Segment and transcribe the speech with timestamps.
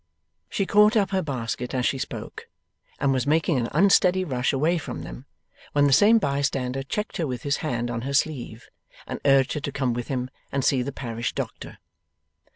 [0.49, 2.47] She caught up her basket as she spoke
[2.97, 5.27] and was making an unsteady rush away from them,
[5.73, 8.67] when the same bystander checked her with his hand on her sleeve,
[9.05, 11.77] and urged her to come with him and see the parish doctor.